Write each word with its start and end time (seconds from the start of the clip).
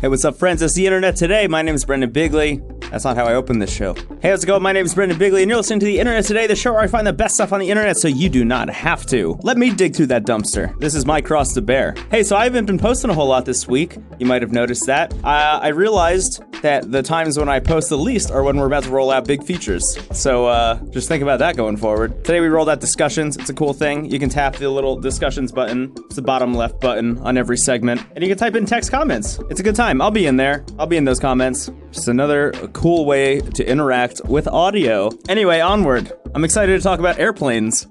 Hey, 0.00 0.06
what's 0.06 0.24
up, 0.24 0.36
friends? 0.36 0.62
It's 0.62 0.74
the 0.74 0.86
internet 0.86 1.16
today. 1.16 1.48
My 1.48 1.60
name 1.60 1.74
is 1.74 1.84
Brendan 1.84 2.12
Bigley. 2.12 2.62
That's 2.92 3.02
not 3.02 3.16
how 3.16 3.24
I 3.24 3.34
open 3.34 3.58
this 3.58 3.74
show. 3.74 3.94
Hey, 4.22 4.30
how's 4.30 4.44
it 4.44 4.46
going? 4.46 4.62
My 4.62 4.70
name 4.70 4.86
is 4.86 4.94
Brendan 4.94 5.18
Bigley, 5.18 5.42
and 5.42 5.48
you're 5.50 5.56
listening 5.58 5.80
to 5.80 5.86
the 5.86 5.98
internet 5.98 6.24
today, 6.24 6.46
the 6.46 6.54
show 6.54 6.72
where 6.72 6.80
I 6.80 6.86
find 6.86 7.04
the 7.04 7.12
best 7.12 7.34
stuff 7.34 7.52
on 7.52 7.58
the 7.58 7.68
internet 7.68 7.96
so 7.96 8.06
you 8.06 8.28
do 8.28 8.44
not 8.44 8.70
have 8.70 9.06
to. 9.06 9.36
Let 9.42 9.58
me 9.58 9.70
dig 9.70 9.96
through 9.96 10.06
that 10.06 10.24
dumpster. 10.24 10.78
This 10.78 10.94
is 10.94 11.04
my 11.04 11.20
cross 11.20 11.52
to 11.54 11.62
bear. 11.62 11.96
Hey, 12.12 12.22
so 12.22 12.36
I 12.36 12.44
haven't 12.44 12.66
been 12.66 12.78
posting 12.78 13.10
a 13.10 13.14
whole 13.14 13.26
lot 13.26 13.44
this 13.44 13.66
week. 13.66 13.96
You 14.20 14.26
might 14.26 14.40
have 14.40 14.52
noticed 14.52 14.86
that. 14.86 15.12
Uh, 15.24 15.58
I 15.62 15.68
realized 15.68 16.42
that 16.62 16.90
the 16.90 17.02
times 17.02 17.38
when 17.38 17.48
I 17.48 17.60
post 17.60 17.88
the 17.88 17.98
least 17.98 18.30
are 18.30 18.42
when 18.42 18.56
we're 18.56 18.66
about 18.66 18.84
to 18.84 18.90
roll 18.90 19.10
out 19.10 19.26
big 19.26 19.44
features. 19.44 19.98
So 20.12 20.46
uh, 20.46 20.80
just 20.90 21.08
think 21.08 21.22
about 21.22 21.38
that 21.40 21.56
going 21.56 21.76
forward. 21.76 22.24
Today 22.24 22.40
we 22.40 22.48
rolled 22.48 22.68
out 22.68 22.80
discussions. 22.80 23.36
It's 23.36 23.50
a 23.50 23.54
cool 23.54 23.72
thing. 23.72 24.10
You 24.10 24.18
can 24.18 24.28
tap 24.28 24.56
the 24.56 24.68
little 24.68 24.98
discussions 24.98 25.52
button. 25.52 25.92
It's 26.06 26.16
the 26.16 26.22
bottom 26.22 26.54
left 26.54 26.80
button 26.80 27.18
on 27.18 27.36
every 27.36 27.56
segment, 27.56 28.04
and 28.14 28.24
you 28.24 28.30
can 28.30 28.38
type 28.38 28.56
in 28.56 28.66
text 28.66 28.90
comments. 28.90 29.38
It's 29.50 29.60
a 29.60 29.62
good 29.62 29.76
time. 29.76 29.87
I'll 29.88 30.10
be 30.10 30.26
in 30.26 30.36
there. 30.36 30.64
I'll 30.78 30.86
be 30.86 30.96
in 30.96 31.04
those 31.04 31.18
comments. 31.18 31.70
Just 31.90 32.08
another 32.08 32.52
cool 32.72 33.06
way 33.06 33.40
to 33.40 33.64
interact 33.68 34.20
with 34.26 34.46
audio. 34.46 35.10
Anyway, 35.28 35.60
onward. 35.60 36.12
I'm 36.34 36.44
excited 36.44 36.76
to 36.76 36.82
talk 36.82 36.98
about 36.98 37.18
airplanes. 37.18 37.86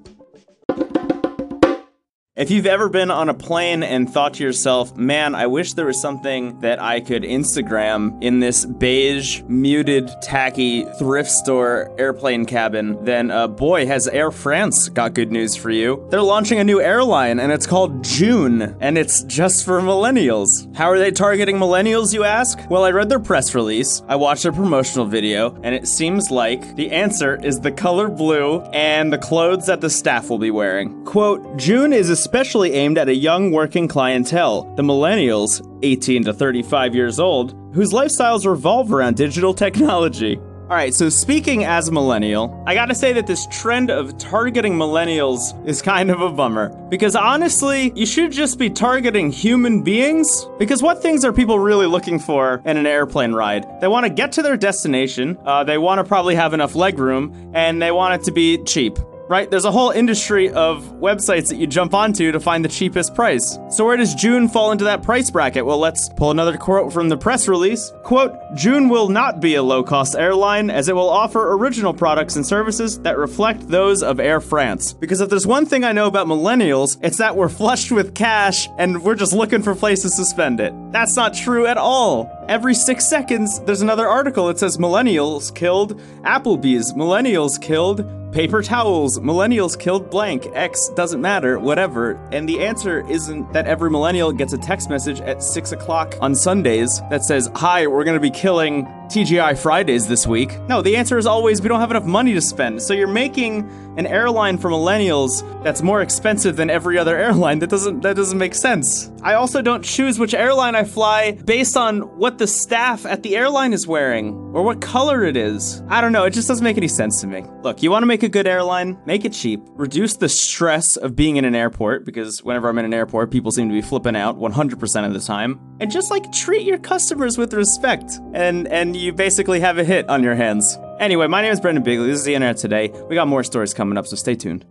If 2.38 2.52
you've 2.52 2.68
ever 2.68 2.88
been 2.88 3.10
on 3.10 3.30
a 3.30 3.34
plane 3.34 3.82
and 3.82 4.08
thought 4.08 4.36
to 4.36 4.44
yourself, 4.44 4.96
man, 4.96 5.34
I 5.34 5.48
wish 5.48 5.74
there 5.74 5.88
was 5.88 6.00
something 6.00 6.60
that 6.60 6.80
I 6.80 7.00
could 7.00 7.24
Instagram 7.24 8.22
in 8.22 8.42
this 8.42 8.64
beige, 8.64 9.42
muted, 9.48 10.12
tacky 10.22 10.86
thrift 11.00 11.32
store 11.32 11.92
airplane 11.98 12.46
cabin, 12.46 13.04
then 13.04 13.32
uh, 13.32 13.48
boy, 13.48 13.88
has 13.88 14.08
Air 14.08 14.30
France 14.30 14.88
got 14.88 15.16
good 15.16 15.32
news 15.32 15.56
for 15.56 15.72
you. 15.72 16.06
They're 16.12 16.22
launching 16.22 16.60
a 16.60 16.64
new 16.64 16.80
airline 16.80 17.40
and 17.40 17.52
it's 17.52 17.66
called 17.66 18.04
Joon, 18.04 18.78
and 18.82 19.00
it's 19.00 19.24
just 19.24 19.66
for 19.66 19.82
millennials. 19.82 20.72
How 20.76 20.92
are 20.92 21.00
they 21.00 21.10
targeting 21.10 21.58
millennials, 21.58 22.14
you 22.14 22.24
ask? 22.24 22.60
Well, 22.70 22.84
I 22.84 22.92
read 22.92 23.10
their 23.10 23.18
press 23.20 23.56
release, 23.56 24.04
I 24.08 24.16
watched 24.16 24.44
their 24.44 24.52
promotional 24.52 25.08
video, 25.08 25.60
and 25.64 25.74
it 25.74 25.88
seems 25.88 26.30
like 26.30 26.76
the 26.76 26.92
answer 26.92 27.44
is 27.44 27.62
the 27.62 27.72
color 27.72 28.10
blue 28.10 28.62
and 28.74 29.12
the 29.12 29.18
clothes 29.18 29.66
that 29.66 29.82
the 29.82 29.90
staff 29.90 30.30
will 30.30 30.38
be 30.38 30.52
wearing. 30.52 31.04
Quote, 31.04 31.58
Joon 31.58 31.94
is 31.94 32.12
a 32.12 32.27
especially 32.28 32.74
aimed 32.74 32.98
at 32.98 33.08
a 33.08 33.16
young 33.16 33.54
working 33.54 33.88
clientele, 33.88 34.64
the 34.76 34.84
millennials, 34.84 35.66
18 35.82 36.26
to 36.26 36.34
35 36.34 36.94
years 36.94 37.22
old, 37.22 37.56
whose 37.74 37.94
lifestyles 37.94 38.46
revolve 38.46 38.92
around 38.92 39.16
digital 39.16 39.54
technology. 39.54 40.36
All 40.36 40.76
right, 40.76 40.94
so 40.94 41.08
speaking 41.08 41.64
as 41.64 41.88
a 41.88 41.94
millennial, 41.94 42.62
I 42.68 42.74
gotta 42.74 42.94
say 42.94 43.14
that 43.14 43.28
this 43.28 43.48
trend 43.48 43.90
of 43.90 44.18
targeting 44.18 44.74
millennials 44.74 45.40
is 45.66 45.82
kind 45.82 46.12
of 46.12 46.20
a 46.20 46.30
bummer. 46.30 46.68
Because 46.90 47.16
honestly, 47.16 47.94
you 47.96 48.06
should 48.06 48.34
just 48.34 48.60
be 48.60 48.70
targeting 48.70 49.32
human 49.32 49.82
beings. 49.82 50.46
Because 50.60 50.84
what 50.84 51.02
things 51.02 51.24
are 51.24 51.32
people 51.32 51.60
really 51.60 51.88
looking 51.88 52.20
for 52.20 52.62
in 52.66 52.76
an 52.76 52.86
airplane 52.86 53.32
ride? 53.32 53.66
They 53.80 53.88
wanna 53.88 54.10
get 54.10 54.34
to 54.34 54.42
their 54.42 54.58
destination, 54.58 55.38
uh, 55.46 55.64
they 55.64 55.78
wanna 55.78 56.04
probably 56.04 56.36
have 56.36 56.54
enough 56.54 56.74
legroom, 56.74 57.54
and 57.54 57.82
they 57.82 57.92
want 57.92 58.16
it 58.16 58.26
to 58.26 58.34
be 58.34 58.62
cheap 58.66 59.00
right? 59.30 59.50
There's 59.50 59.66
a 59.66 59.72
whole 59.72 59.92
industry 59.92 60.50
of 60.50 60.84
websites 61.00 61.50
that 61.50 61.58
you 61.58 61.68
jump 61.68 61.94
onto 61.94 62.32
to 62.32 62.40
find 62.40 62.64
the 62.64 62.70
cheapest 62.70 63.16
price. 63.16 63.58
So 63.70 63.86
where 63.86 63.98
does 63.98 64.16
Joon 64.16 64.48
fall 64.48 64.72
into 64.72 64.86
that 64.86 65.04
price 65.04 65.30
bracket? 65.30 65.66
Well, 65.66 65.80
let's 65.80 66.10
pull 66.10 66.32
another 66.32 66.58
quote 66.58 66.94
from 66.94 67.10
the 67.10 67.18
press 67.18 67.48
release. 67.48 67.92
Quote, 68.04 68.34
Joon 68.56 68.90
will 68.90 69.10
not 69.10 69.40
be 69.40 69.56
a 69.56 69.64
low-cost 69.64 70.16
airline 70.16 70.70
as 70.70 70.90
it 70.90 70.96
will 70.96 71.10
offer 71.10 71.54
original 71.54 71.94
products 71.94 72.36
and 72.36 72.46
services 72.46 73.00
that 73.00 73.18
reflect 73.18 73.68
those 73.68 74.04
of 74.04 74.20
Air 74.20 74.40
France. 74.40 74.94
Because 74.94 75.22
if 75.22 75.30
there's 75.30 75.48
one 75.48 75.66
thing 75.66 75.84
I 75.84 75.92
know 75.92 76.08
about 76.08 76.28
millennials, 76.28 76.98
it's 77.02 77.18
that 77.18 77.36
we're 77.36 77.50
flushed 77.50 77.92
with 77.92 78.16
cash 78.16 78.68
and 78.78 79.04
we're 79.04 79.16
just 79.16 79.34
looking 79.34 79.62
for 79.62 79.76
places 79.76 80.14
to 80.16 80.26
spend 80.26 80.60
it. 80.60 80.74
That's 80.92 81.16
not 81.16 81.34
true 81.34 81.66
at 81.68 81.78
all. 81.78 82.37
Every 82.48 82.74
six 82.74 83.10
seconds, 83.10 83.60
there's 83.60 83.82
another 83.82 84.08
article 84.08 84.48
that 84.48 84.58
says 84.58 84.78
millennials 84.78 85.54
killed 85.54 86.00
Applebee's, 86.22 86.94
millennials 86.94 87.62
killed 87.62 88.06
paper 88.32 88.62
towels, 88.62 89.20
millennials 89.20 89.78
killed 89.78 90.10
blank, 90.10 90.48
X 90.54 90.88
doesn't 90.96 91.20
matter, 91.20 91.60
whatever. 91.60 92.12
And 92.32 92.48
the 92.48 92.64
answer 92.64 93.06
isn't 93.10 93.52
that 93.52 93.68
every 93.68 93.90
millennial 93.90 94.32
gets 94.32 94.54
a 94.54 94.58
text 94.58 94.90
message 94.90 95.20
at 95.20 95.44
6 95.44 95.74
o'clock 95.74 96.16
on 96.22 96.36
Sundays 96.36 97.02
that 97.10 97.26
says, 97.26 97.50
Hi, 97.56 97.86
we're 97.86 98.06
gonna 98.06 98.20
be 98.20 98.32
killing 98.32 98.86
TGI 99.10 99.58
Fridays 99.58 100.08
this 100.08 100.26
week. 100.26 100.58
No, 100.70 100.82
the 100.82 100.96
answer 100.96 101.18
is 101.18 101.26
always 101.26 101.62
we 101.62 101.68
don't 101.68 101.82
have 101.82 101.92
enough 101.92 102.06
money 102.06 102.34
to 102.34 102.42
spend. 102.42 102.82
So 102.82 102.94
you're 102.94 103.08
making 103.08 103.70
an 103.98 104.08
airline 104.08 104.58
for 104.58 104.70
millennials 104.70 105.44
that's 105.64 105.82
more 105.82 106.02
expensive 106.02 106.56
than 106.56 106.70
every 106.70 106.98
other 106.98 107.18
airline. 107.28 107.60
That 107.60 107.70
doesn't 107.70 108.02
that 108.02 108.16
doesn't 108.16 108.38
make 108.38 108.56
sense. 108.56 109.12
I 109.22 109.34
also 109.34 109.62
don't 109.62 109.84
choose 109.84 110.20
which 110.20 110.34
airline 110.34 110.76
I 110.76 110.84
fly 110.84 111.32
based 111.34 111.76
on 111.76 112.02
what 112.18 112.38
the 112.38 112.48
staff 112.48 113.06
at 113.06 113.24
the 113.24 113.36
airline 113.36 113.74
is 113.74 113.88
wearing 113.88 114.34
or 114.54 114.64
what 114.64 114.80
color 114.80 115.24
it 115.24 115.36
is. 115.36 115.82
I 115.90 116.02
don't 116.02 116.12
know, 116.12 116.24
it 116.26 116.32
just 116.32 116.48
doesn't 116.48 116.64
make 116.64 116.78
any 116.78 116.88
sense 116.88 117.22
to 117.22 117.28
me. 117.28 117.44
Look, 117.64 117.84
you 117.84 117.92
want 117.92 118.04
to 118.04 118.08
make 118.08 118.24
a 118.24 118.30
good 118.30 118.48
airline, 118.48 118.98
make 119.06 119.26
it 119.26 119.34
cheap, 119.34 119.62
reduce 119.74 120.16
the 120.16 120.30
stress 120.30 120.96
of 120.96 121.16
being 121.16 121.38
in 121.38 121.46
an 121.46 121.56
airport 121.56 122.06
because 122.06 122.44
whenever 122.44 122.70
I'm 122.70 122.78
in 122.78 122.86
an 122.86 122.94
airport, 122.94 123.32
people 123.32 123.52
seem 123.52 123.68
to 123.68 123.74
be 123.74 123.82
flipping 123.82 124.16
out 124.16 124.38
100% 124.38 125.06
of 125.06 125.14
the 125.14 125.20
time. 125.20 125.60
And 125.80 125.92
just 125.92 126.12
like 126.12 126.32
treat 126.32 126.64
your 126.64 126.78
customers 126.78 127.38
with 127.38 127.54
respect 127.54 128.20
and 128.34 128.68
and 128.68 128.96
you 128.96 129.14
basically 129.14 129.60
have 129.60 129.78
a 129.78 129.84
hit 129.84 130.08
on 130.10 130.24
your 130.24 130.36
hands. 130.36 130.78
Anyway, 131.00 131.28
my 131.28 131.44
name 131.44 131.52
is 131.52 131.60
Brendan 131.60 131.84
Bigley. 131.84 132.08
This 132.08 132.20
is 132.20 132.26
the 132.26 132.34
internet 132.34 132.58
today. 132.58 132.90
We 133.08 133.14
got 133.14 133.28
more 133.28 133.44
stories 133.44 133.74
coming 133.74 133.98
up, 133.98 134.08
so 134.08 134.16
stay 134.16 134.34
tuned. 134.34 134.66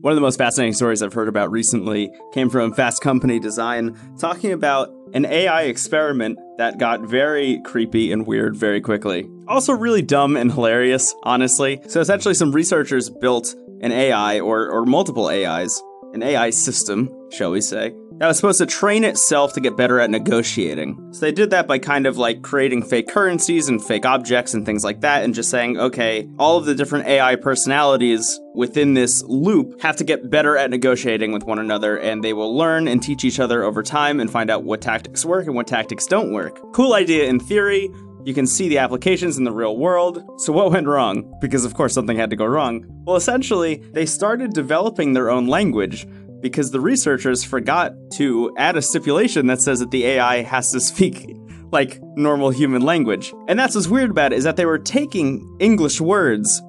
One 0.00 0.12
of 0.12 0.16
the 0.16 0.20
most 0.20 0.36
fascinating 0.36 0.72
stories 0.74 1.02
I've 1.02 1.12
heard 1.12 1.28
about 1.28 1.50
recently 1.50 2.10
came 2.32 2.48
from 2.48 2.72
Fast 2.72 3.00
Company 3.00 3.40
Design, 3.40 3.96
talking 4.18 4.52
about 4.52 4.92
an 5.14 5.26
AI 5.26 5.62
experiment 5.62 6.38
that 6.58 6.78
got 6.78 7.00
very 7.00 7.60
creepy 7.64 8.12
and 8.12 8.26
weird 8.26 8.56
very 8.56 8.80
quickly. 8.80 9.28
Also, 9.48 9.72
really 9.72 10.02
dumb 10.02 10.36
and 10.36 10.52
hilarious, 10.52 11.14
honestly. 11.24 11.80
So, 11.88 12.00
essentially, 12.00 12.34
some 12.34 12.52
researchers 12.52 13.10
built 13.10 13.54
an 13.80 13.92
AI 13.92 14.40
or, 14.40 14.68
or 14.68 14.84
multiple 14.86 15.28
AIs, 15.28 15.82
an 16.12 16.22
AI 16.22 16.50
system, 16.50 17.10
shall 17.30 17.50
we 17.50 17.60
say, 17.60 17.92
that 18.18 18.28
was 18.28 18.38
supposed 18.38 18.60
to 18.60 18.66
train 18.66 19.04
itself 19.04 19.52
to 19.52 19.60
get 19.60 19.76
better 19.76 20.00
at 20.00 20.08
negotiating. 20.08 21.12
So 21.12 21.20
they 21.20 21.32
did 21.32 21.50
that 21.50 21.66
by 21.66 21.78
kind 21.78 22.06
of 22.06 22.16
like 22.16 22.40
creating 22.40 22.82
fake 22.82 23.08
currencies 23.08 23.68
and 23.68 23.84
fake 23.84 24.06
objects 24.06 24.54
and 24.54 24.64
things 24.64 24.84
like 24.84 25.02
that, 25.02 25.22
and 25.22 25.34
just 25.34 25.50
saying, 25.50 25.78
okay, 25.78 26.26
all 26.38 26.56
of 26.56 26.64
the 26.64 26.74
different 26.74 27.06
AI 27.06 27.36
personalities 27.36 28.40
within 28.54 28.94
this 28.94 29.22
loop 29.24 29.82
have 29.82 29.96
to 29.96 30.04
get 30.04 30.30
better 30.30 30.56
at 30.56 30.70
negotiating 30.70 31.32
with 31.32 31.44
one 31.44 31.58
another, 31.58 31.98
and 31.98 32.24
they 32.24 32.32
will 32.32 32.56
learn 32.56 32.88
and 32.88 33.02
teach 33.02 33.22
each 33.22 33.38
other 33.38 33.62
over 33.62 33.82
time 33.82 34.18
and 34.18 34.30
find 34.30 34.48
out 34.48 34.64
what 34.64 34.80
tactics 34.80 35.22
work 35.22 35.44
and 35.44 35.54
what 35.54 35.66
tactics 35.66 36.06
don't 36.06 36.32
work. 36.32 36.72
Cool 36.72 36.94
idea 36.94 37.24
in 37.26 37.38
theory, 37.38 37.90
you 38.26 38.34
can 38.34 38.46
see 38.46 38.68
the 38.68 38.78
applications 38.78 39.38
in 39.38 39.44
the 39.44 39.52
real 39.52 39.76
world. 39.76 40.20
So, 40.38 40.52
what 40.52 40.72
went 40.72 40.88
wrong? 40.88 41.32
Because, 41.40 41.64
of 41.64 41.74
course, 41.74 41.94
something 41.94 42.16
had 42.16 42.28
to 42.30 42.36
go 42.36 42.44
wrong. 42.44 42.84
Well, 43.06 43.14
essentially, 43.14 43.76
they 43.92 44.04
started 44.04 44.52
developing 44.52 45.12
their 45.12 45.30
own 45.30 45.46
language 45.46 46.08
because 46.40 46.72
the 46.72 46.80
researchers 46.80 47.44
forgot 47.44 47.92
to 48.14 48.52
add 48.58 48.76
a 48.76 48.82
stipulation 48.82 49.46
that 49.46 49.62
says 49.62 49.78
that 49.78 49.92
the 49.92 50.04
AI 50.04 50.42
has 50.42 50.72
to 50.72 50.80
speak 50.80 51.36
like 51.70 52.00
normal 52.16 52.50
human 52.50 52.82
language. 52.82 53.32
And 53.46 53.56
that's 53.56 53.76
what's 53.76 53.86
weird 53.86 54.10
about 54.10 54.32
it 54.32 54.36
is 54.36 54.44
that 54.44 54.56
they 54.56 54.66
were 54.66 54.78
taking 54.78 55.56
English 55.60 56.00
words 56.00 56.60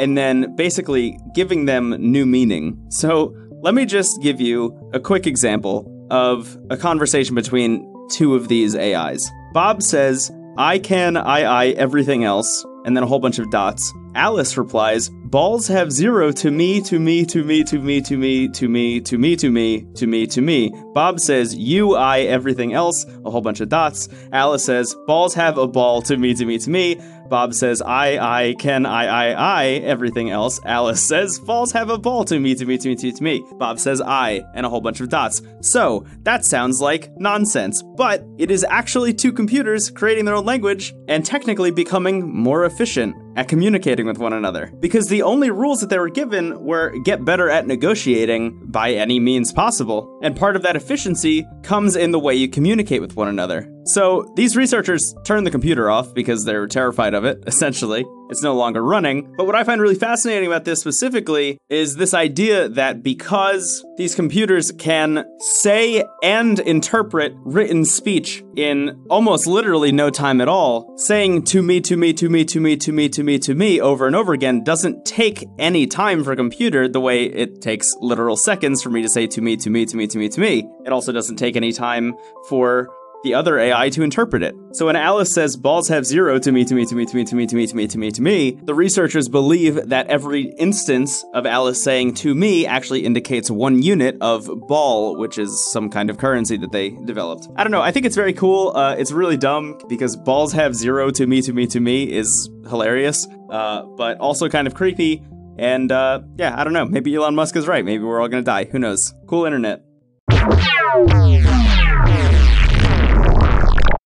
and 0.00 0.18
then 0.18 0.56
basically 0.56 1.16
giving 1.32 1.66
them 1.66 1.90
new 1.90 2.26
meaning. 2.26 2.84
So, 2.90 3.32
let 3.62 3.74
me 3.74 3.86
just 3.86 4.20
give 4.20 4.40
you 4.40 4.76
a 4.92 4.98
quick 4.98 5.28
example 5.28 5.88
of 6.10 6.58
a 6.70 6.76
conversation 6.76 7.36
between 7.36 7.88
two 8.10 8.34
of 8.34 8.48
these 8.48 8.74
AIs. 8.74 9.30
Bob 9.52 9.80
says, 9.80 10.32
I 10.56 10.78
can, 10.78 11.16
I, 11.16 11.42
I, 11.42 11.66
everything 11.70 12.22
else, 12.22 12.64
and 12.84 12.96
then 12.96 13.02
a 13.02 13.06
whole 13.06 13.18
bunch 13.18 13.38
of 13.38 13.50
dots. 13.50 13.92
Alice 14.14 14.56
replies, 14.56 15.10
Balls 15.34 15.66
have 15.66 15.90
zero 15.90 16.30
to 16.30 16.52
me, 16.52 16.80
to 16.82 17.00
me, 17.00 17.24
to 17.24 17.42
me, 17.42 17.64
to 17.64 17.80
me, 17.80 18.00
to 18.00 18.16
me, 18.16 18.46
to 18.50 18.68
me, 18.68 19.00
to 19.00 19.18
me, 19.18 19.34
to 19.34 19.50
me, 19.50 19.84
to 19.96 20.06
me, 20.06 20.26
to 20.28 20.40
me. 20.40 20.72
Bob 20.92 21.18
says, 21.18 21.56
You, 21.56 21.96
I, 21.96 22.20
everything 22.20 22.72
else, 22.72 23.04
a 23.24 23.30
whole 23.32 23.40
bunch 23.40 23.58
of 23.58 23.68
dots. 23.68 24.08
Alice 24.32 24.64
says, 24.64 24.94
Balls 25.08 25.34
have 25.34 25.58
a 25.58 25.66
ball 25.66 26.02
to 26.02 26.16
me, 26.16 26.34
to 26.34 26.44
me, 26.44 26.58
to 26.58 26.70
me. 26.70 27.00
Bob 27.28 27.52
says, 27.52 27.82
I, 27.82 28.16
I, 28.18 28.54
can, 28.60 28.86
I, 28.86 29.06
I, 29.06 29.30
I, 29.32 29.66
everything 29.82 30.30
else. 30.30 30.60
Alice 30.64 31.02
says, 31.02 31.40
balls 31.40 31.72
have 31.72 31.88
a 31.88 31.98
ball 31.98 32.24
to 32.26 32.38
me, 32.38 32.54
to 32.54 32.64
me, 32.64 32.78
to 32.78 32.90
me, 32.90 32.94
to 32.94 33.06
me, 33.06 33.12
to 33.12 33.24
me. 33.24 33.44
Bob 33.58 33.80
says, 33.80 34.00
I, 34.00 34.44
and 34.54 34.64
a 34.64 34.68
whole 34.68 34.82
bunch 34.82 35.00
of 35.00 35.08
dots. 35.08 35.42
So, 35.62 36.06
that 36.22 36.44
sounds 36.44 36.80
like 36.80 37.10
nonsense, 37.16 37.82
but 37.82 38.24
it 38.38 38.52
is 38.52 38.64
actually 38.68 39.14
two 39.14 39.32
computers 39.32 39.90
creating 39.90 40.26
their 40.26 40.36
own 40.36 40.44
language 40.44 40.94
and 41.08 41.24
technically 41.24 41.72
becoming 41.72 42.32
more 42.32 42.66
efficient 42.66 43.16
at 43.36 43.48
communicating 43.48 44.06
with 44.06 44.18
one 44.18 44.32
another. 44.32 44.72
Because 44.80 45.08
the 45.08 45.22
only 45.22 45.50
rules 45.50 45.80
that 45.80 45.90
they 45.90 45.98
were 45.98 46.08
given 46.08 46.62
were 46.64 46.96
get 47.04 47.24
better 47.24 47.50
at 47.50 47.66
negotiating 47.66 48.66
by 48.66 48.92
any 48.92 49.18
means 49.18 49.52
possible. 49.52 50.18
And 50.22 50.36
part 50.36 50.56
of 50.56 50.62
that 50.62 50.76
efficiency 50.76 51.46
comes 51.62 51.96
in 51.96 52.12
the 52.12 52.20
way 52.20 52.34
you 52.34 52.48
communicate 52.48 53.00
with 53.00 53.16
one 53.16 53.28
another. 53.28 53.68
So 53.86 54.32
these 54.34 54.56
researchers 54.56 55.14
turned 55.24 55.46
the 55.46 55.50
computer 55.50 55.90
off 55.90 56.14
because 56.14 56.44
they 56.44 56.56
were 56.56 56.66
terrified 56.66 57.14
of 57.14 57.24
it, 57.24 57.42
essentially. 57.46 58.04
it's 58.30 58.42
no 58.42 58.54
longer 58.54 58.82
running. 58.82 59.32
But 59.36 59.46
what 59.46 59.54
I 59.54 59.64
find 59.64 59.80
really 59.80 59.94
fascinating 59.94 60.46
about 60.46 60.64
this 60.64 60.80
specifically 60.80 61.58
is 61.68 61.96
this 61.96 62.14
idea 62.14 62.68
that 62.70 63.02
because 63.02 63.84
these 63.96 64.14
computers 64.14 64.72
can 64.72 65.24
say 65.38 66.02
and 66.22 66.58
interpret 66.60 67.34
written 67.44 67.84
speech 67.84 68.42
in 68.56 69.04
almost 69.10 69.46
literally 69.46 69.92
no 69.92 70.08
time 70.08 70.40
at 70.40 70.48
all, 70.48 70.96
saying 70.96 71.44
to 71.44 71.62
me, 71.62 71.80
to 71.82 71.96
me, 71.96 72.12
to 72.14 72.28
me, 72.28 72.44
to 72.44 72.60
me, 72.60 72.76
to 72.76 72.92
me, 72.92 73.08
to 73.08 73.22
me, 73.22 73.38
to 73.38 73.54
me 73.54 73.80
over 73.80 74.06
and 74.06 74.16
over 74.16 74.32
again 74.32 74.64
doesn't 74.64 75.04
take 75.04 75.46
any 75.58 75.86
time 75.86 76.24
for 76.24 76.32
a 76.32 76.36
computer 76.36 76.88
the 76.88 77.00
way 77.00 77.24
it 77.24 77.60
takes 77.60 77.94
literal 78.00 78.36
seconds 78.36 78.82
for 78.82 78.90
me 78.90 79.02
to 79.02 79.08
say 79.08 79.26
to 79.26 79.42
me, 79.42 79.56
to 79.56 79.68
me, 79.68 79.84
to 79.84 79.96
me, 79.96 80.06
to 80.06 80.18
me, 80.18 80.28
to 80.28 80.40
me. 80.40 80.68
It 80.86 80.92
also 80.92 81.12
doesn't 81.12 81.36
take 81.36 81.56
any 81.56 81.72
time 81.72 82.14
for 82.48 82.88
the 83.24 83.34
other 83.34 83.58
AI 83.58 83.88
to 83.90 84.02
interpret 84.02 84.42
it. 84.42 84.54
So 84.72 84.86
when 84.86 84.96
Alice 84.96 85.32
says 85.32 85.56
balls 85.56 85.88
have 85.88 86.06
zero 86.06 86.38
to 86.38 86.52
me, 86.52 86.64
to 86.64 86.74
me, 86.74 86.86
to 86.86 86.94
me, 86.94 87.04
to 87.04 87.16
me, 87.16 87.24
to 87.24 87.34
me, 87.34 87.46
to 87.46 87.56
me, 87.56 87.66
to 87.66 87.76
me, 87.76 87.86
to 87.86 87.88
me, 87.88 87.88
to 87.88 87.98
me, 87.98 88.10
to 88.10 88.22
me," 88.22 88.58
the 88.62 88.74
researchers 88.74 89.28
believe 89.28 89.88
that 89.88 90.06
every 90.06 90.54
instance 90.58 91.24
of 91.34 91.46
Alice 91.46 91.82
saying 91.82 92.14
to 92.14 92.34
me 92.34 92.66
actually 92.66 93.04
indicates 93.04 93.50
one 93.50 93.82
unit 93.82 94.16
of 94.20 94.48
ball, 94.68 95.16
which 95.16 95.38
is 95.38 95.70
some 95.72 95.90
kind 95.90 96.10
of 96.10 96.18
currency 96.18 96.56
that 96.58 96.70
they 96.70 96.90
developed. 97.04 97.48
I 97.56 97.64
don't 97.64 97.72
know. 97.72 97.82
I 97.82 97.90
think 97.90 98.06
it's 98.06 98.16
very 98.16 98.32
cool. 98.32 98.76
Uh, 98.76 98.94
it's 98.94 99.10
really 99.10 99.36
dumb 99.36 99.78
because 99.88 100.16
balls 100.16 100.52
have 100.52 100.74
zero 100.74 101.10
to 101.10 101.26
me, 101.26 101.42
to 101.42 101.52
me, 101.52 101.66
to 101.68 101.80
me 101.80 102.12
is 102.12 102.48
hilarious, 102.68 103.26
uh, 103.50 103.82
but 103.96 104.18
also 104.18 104.48
kind 104.48 104.66
of 104.66 104.74
creepy. 104.74 105.22
And 105.56 105.90
uh, 105.92 106.22
yeah, 106.36 106.58
I 106.58 106.64
don't 106.64 106.72
know. 106.72 106.84
Maybe 106.84 107.14
Elon 107.14 107.34
Musk 107.34 107.56
is 107.56 107.66
right. 107.66 107.84
Maybe 107.84 108.02
we're 108.02 108.20
all 108.20 108.28
gonna 108.28 108.42
die. 108.42 108.64
Who 108.64 108.78
knows? 108.78 109.14
Cool 109.26 109.46
internet. 109.46 109.82